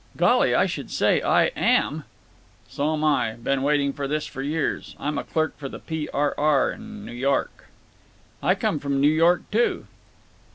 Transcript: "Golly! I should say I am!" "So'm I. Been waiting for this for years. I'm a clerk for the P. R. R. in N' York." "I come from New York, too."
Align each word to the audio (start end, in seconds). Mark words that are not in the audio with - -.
"Golly! 0.17 0.55
I 0.55 0.65
should 0.65 0.89
say 0.89 1.21
I 1.21 1.51
am!" 1.55 2.05
"So'm 2.67 3.03
I. 3.03 3.33
Been 3.33 3.61
waiting 3.61 3.93
for 3.93 4.07
this 4.07 4.25
for 4.25 4.41
years. 4.41 4.95
I'm 4.99 5.19
a 5.19 5.23
clerk 5.23 5.55
for 5.59 5.69
the 5.69 5.77
P. 5.77 6.09
R. 6.11 6.33
R. 6.39 6.71
in 6.71 7.07
N' 7.07 7.15
York." 7.15 7.67
"I 8.41 8.55
come 8.55 8.79
from 8.79 8.99
New 8.99 9.07
York, 9.07 9.43
too." 9.51 9.85